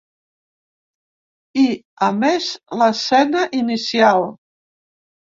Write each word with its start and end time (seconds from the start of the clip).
I, 1.65 1.67
a 2.09 2.11
més, 2.25 2.49
l'escena 2.83 3.47
inicial. 3.63 4.29